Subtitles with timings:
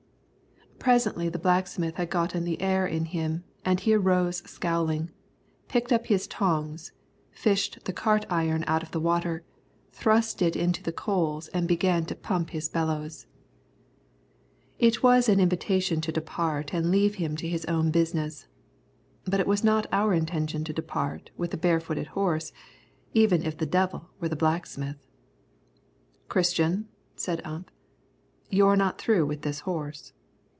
[0.79, 5.11] Presently the blacksmith had gotten the air in him, and he arose scowling,
[5.67, 6.91] picked up his tongs,
[7.29, 9.43] fished the cart iron out of the water,
[9.91, 13.27] thrust it into the coals and began to pump his bellows.
[14.79, 18.47] It was an invitation to depart and leave him to his own business.
[19.25, 22.51] But it was not our intention to depart with a barefooted horse,
[23.13, 25.05] even if the devil were the blacksmith.
[26.27, 27.69] "Christian," said Ump,
[28.49, 30.13] "you're not through with this horse."